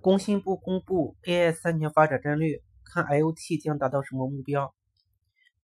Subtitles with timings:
[0.00, 4.72] 工信部公布 AI 三年发展战略，看 IoT 将达到什么目标？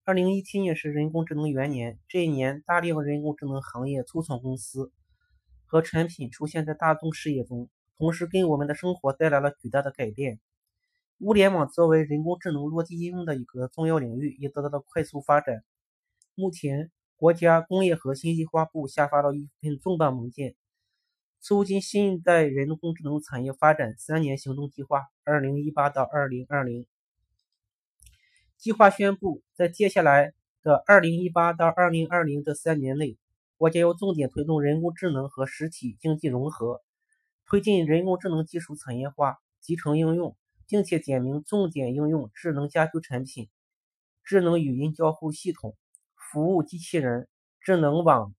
[0.03, 4.91] 二零一七年是人工智能元年，这一年大量人工智能行业初创公司
[5.65, 10.41] 和产品出现在大众视野中，同时给我们的生活带来了巨大的改变。
[11.19, 15.63] 物联网作为人工智能落地应用的一个重要领域，也得到了快速发展。
[16.35, 20.55] 目前，国家工业和信息化部下发了一份重磅文件。
[21.47, 26.87] 促进新一代人工智能产业发展三年行动计划（二零一八到二零二零）
[28.57, 33.15] 计划宣布，在接下来的二零一八到二零二零这三年内，
[33.57, 36.81] 国家要重点推动人工智能和实体经济融合，
[37.45, 40.35] 推进人工智能技术产业化、集成应用，
[40.67, 43.49] 并且点名重点应用智能家居产品、
[44.23, 45.77] 智能语音交互系统、
[46.15, 47.27] 服务机器人、
[47.61, 48.33] 智能网。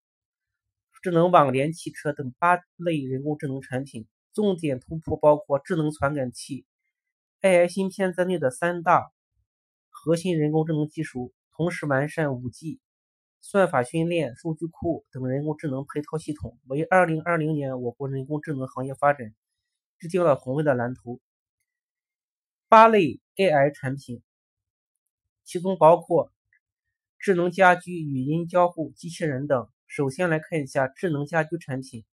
[1.06, 6.66] 智能网联汽车等八类人工智能产品，重点突破包括智能传感器、
[7.42, 9.12] AI 芯片在内的三大
[9.89, 12.80] 核心人工智能技术，同时完善 5G、
[13.41, 19.33] 算法训练、数据库等人工智能配套系统，为2020年我国人工智能行业发展
[20.00, 21.20] 制定了宏伟的蓝图。
[22.67, 24.25] 八类 AI 产品，
[25.45, 26.33] 其中包括
[27.20, 29.69] 智能家居、语音交互、机器人等。
[29.87, 32.05] 首先来看一下智能家居产品，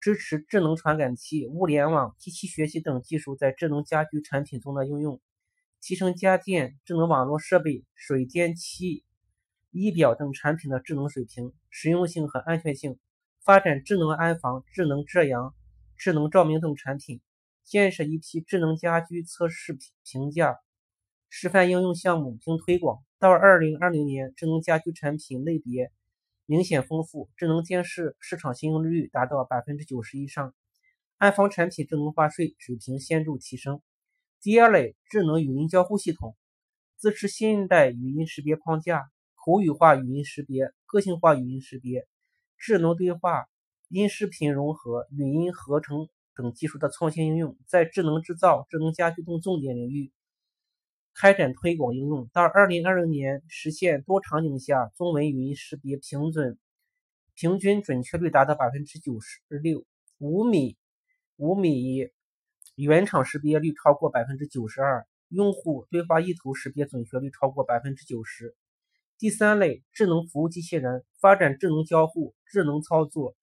[0.00, 5.20] 支持智能传感器、物联网、机器学习等技术在智能家居产品中的应用，
[5.80, 9.04] 提升家电、智能网络设备、水电气、
[9.70, 12.98] 仪表等产品的智能水平、实用性和安全性，
[13.44, 15.54] 发展智能安防、智能遮阳、
[15.96, 17.20] 智能照明等产品，
[17.64, 20.58] 建设一批智能家居测试评价
[21.28, 23.04] 示范应用项目并推广。
[23.18, 25.92] 到二零二零年，智能家居产品类别。
[26.50, 30.52] 明显丰富，智能电视市场信用率达到百分之九十以上，
[31.16, 33.80] 安防产品智能化水水平显著提升。
[34.40, 36.34] 第二类智能语音交互系统，
[36.98, 42.08] 支持新一代语音识别框架、口语化语音识别、个性化语音识别、
[42.58, 43.46] 智能对话、
[43.88, 50.10] 音视频融合、语音合成等技术的创新应用，在智能制造、智能家居等重点领域。
[51.14, 56.58] 开展推广应用，到二零二零年实现多场景下中文语音识别平准
[57.34, 59.84] 平均准确率达到百分之九十六，
[60.18, 60.76] 五米
[61.36, 62.08] 五米
[62.74, 68.54] 原厂识别率超过百分之九十二，用户对话意图识别准确率超过百分之九十。
[69.18, 73.36] 第三类智能服务机器人，发展智能交互、智能操作、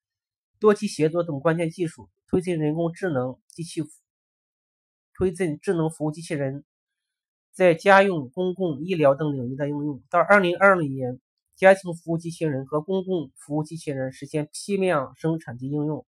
[0.59, 3.81] 多机协作等关键技术，推进人工智能机器
[5.15, 6.63] 推进智能服务机器人。
[7.57, 11.19] 在家用、公共、医疗等领域的应用，到二零二零年，
[11.55, 16.05] 家庭服务机器人和公共服务机器人实现批量生产及应用；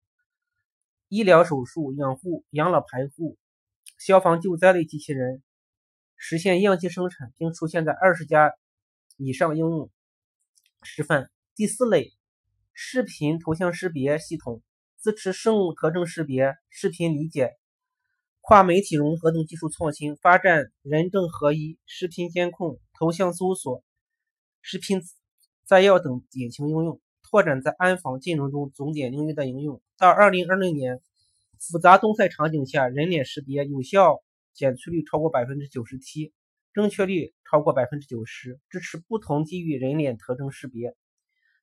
[1.07, 3.37] 医疗手术、养护、养老排护、
[3.97, 5.41] 消防救灾类机器人
[6.17, 8.53] 实现样机生产，并出现在二十家
[9.15, 9.89] 以上应用
[10.83, 11.31] 示范。
[11.55, 12.11] 第四类，
[12.73, 14.61] 视频图像识别系统，
[15.01, 17.53] 支持生物特征识别、视频理解。
[18.49, 23.83] 跨媒体融合等技术创新，发展人证合一、视频监控、头像搜索、
[24.61, 25.01] 视频
[25.65, 29.81] 摘要等典型应用，拓展在安防金融中重点领域的应用。
[29.97, 31.01] 到二零二零年，
[31.59, 36.31] 复杂动态场景下人脸识别有效检出率超过百分之九十七，
[36.71, 40.95] 正确率超过百分之九十，支持不同地域人脸特征识别。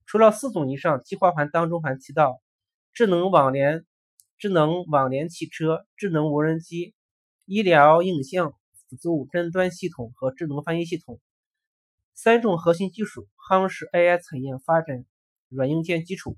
[0.04, 2.42] 除了四种以上，计划还当中还提到
[2.92, 3.86] 智能网联。
[4.44, 6.92] 智能网联汽车、智能无人机、
[7.46, 11.18] 医疗影像辅助诊断系统和智能翻译系统
[12.12, 15.06] 三种核心技术，夯实 AI 产业发展
[15.48, 16.36] 软硬件基础。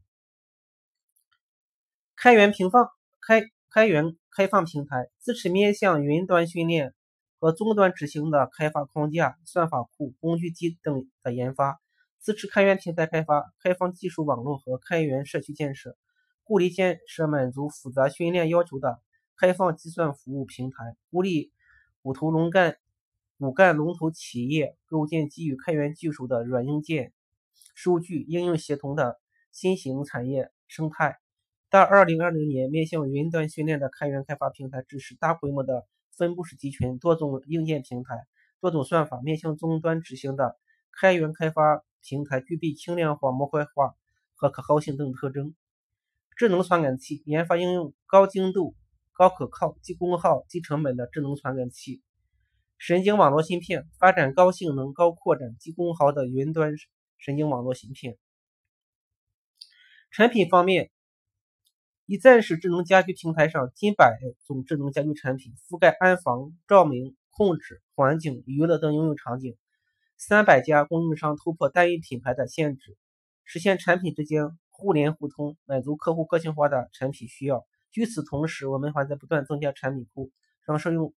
[2.15, 2.91] 开源平放
[3.21, 6.95] 开开源开放平台支持面向云端训练
[7.41, 11.81] 和终端执行的开发框架、算法库、工具机等的研发，
[12.23, 15.97] 支持开源平台开发、开放技术网络和开源社区建设。
[16.47, 19.03] 鼓励建设满足复杂训练要求的
[19.37, 21.51] 开放计算服务平台，鼓励
[22.03, 22.77] 骨头龙干
[23.37, 27.13] 骨干龙头企业构建基于开源技术的软硬件、
[27.75, 29.21] 数据应用协同的
[29.51, 31.19] 新型产业生态。
[31.69, 38.25] 到二零二零年，面向云端训练的开源开发平台支持大规模的分布式集群、多种硬件平台、
[38.61, 40.57] 多种算法；面向终端执行的
[40.93, 43.97] 开源开发平台具备轻量化、模块化
[44.37, 45.57] 和可靠性等特征。
[46.37, 48.75] 智能传感器研发应用高精度、
[49.15, 52.03] 高可靠、低功耗、低成本的智能传感器；
[52.77, 56.75] 神经网络芯片发展高性能、高扩展、低功耗的云端
[57.17, 58.19] 神经网络芯片。
[60.11, 60.91] 产品方面，
[62.05, 69.57] 一站式智能家居平台上，近百种智能家居产品覆盖安防、照明、控制、环境、娱乐等应用场景。
[70.19, 72.99] 三百家供应商突破单一品牌的限制，
[73.45, 77.67] 实现产品之间互联互通，满足客户个性化的产品需要。
[77.95, 80.31] 与此同时，我们还在不断增加产品库，
[80.67, 81.15] 让上用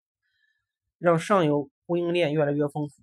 [0.98, 3.02] 让上游供应链越来越丰富。